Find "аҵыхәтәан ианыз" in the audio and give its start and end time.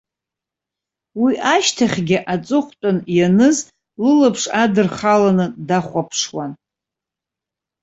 2.33-3.57